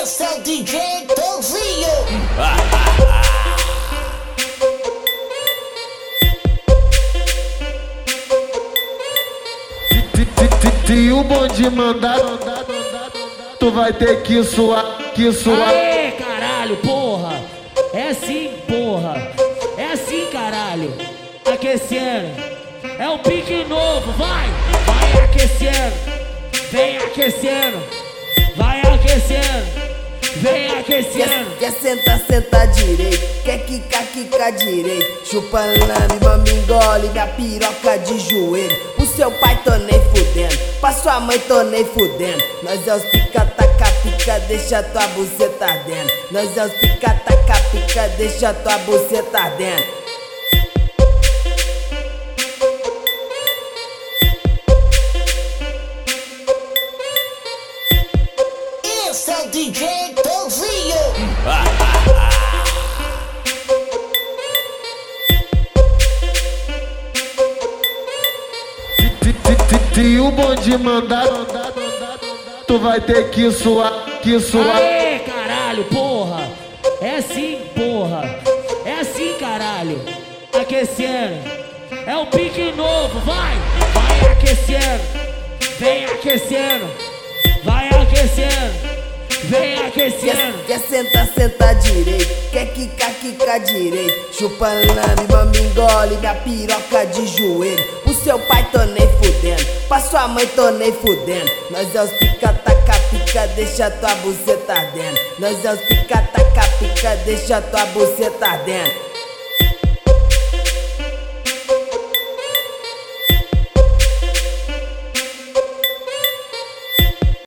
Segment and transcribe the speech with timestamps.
[0.00, 0.80] Esse é o DJ
[1.14, 1.88] Tozinho.
[10.86, 12.18] Se o bonde mandar,
[13.58, 14.84] tu vai ter que suar,
[15.14, 15.68] que suar.
[15.68, 17.42] Aê, caralho, porra!
[17.92, 19.32] É assim, porra!
[19.76, 20.94] É assim, caralho!
[21.44, 22.28] Aquecendo!
[22.98, 24.46] É o pique novo, vai!
[24.86, 25.96] Vai aquecendo!
[26.70, 27.78] Vem aquecendo!
[28.56, 29.77] Vai aquecendo!
[30.40, 31.56] Vem Quer, aquecendo!
[31.58, 33.42] quer sentar, senta direito.
[33.42, 35.26] Quer quicar, quica direito.
[35.26, 38.76] Chupa lame, mama engole minha piroca de joelho.
[38.94, 40.56] Pro seu pai tô nem fudendo.
[40.80, 42.42] Pra sua mãe tô nem fudendo.
[42.62, 46.12] Nós é os pica, taca, pica, deixa tua buceta ardendo.
[46.30, 50.07] Nós é os pica, taca, pica, deixa tua buceta ardendo.
[59.28, 60.96] É o DJ Tozinho.
[69.98, 71.26] Se, o bonde mandar,
[72.68, 74.76] tu vai ter que suar, que suar.
[74.76, 76.48] Aê, caralho, porra!
[77.00, 78.40] É assim, porra!
[78.84, 80.00] É assim, caralho!
[80.52, 81.42] Aquecendo!
[82.06, 83.56] É o pique novo, vai!
[83.92, 85.02] Vai aquecendo!
[85.80, 87.07] Vem aquecendo!
[89.98, 92.50] Quer, quer sentar, senta direito.
[92.52, 94.32] Quer quicar, quica direito.
[94.32, 97.84] Chupa lame, mama engole minha piroca de joelho.
[98.04, 99.64] Pro seu pai tô nem fudendo.
[99.88, 101.50] Pra sua mãe tô nem fudendo.
[101.72, 105.18] Nós é os pica, taca, pica, deixa tua buceta ardendo.
[105.40, 109.17] Nós é os pica, taca, pica, deixa tua buceta ardendo.